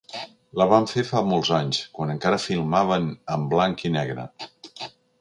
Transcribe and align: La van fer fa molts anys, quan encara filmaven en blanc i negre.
La 0.61 0.65
van 0.71 0.87
fer 0.91 1.03
fa 1.09 1.21
molts 1.33 1.51
anys, 1.59 1.83
quan 1.99 2.15
encara 2.15 2.41
filmaven 2.47 3.09
en 3.37 3.49
blanc 3.55 3.89
i 3.91 3.97
negre. 4.01 4.29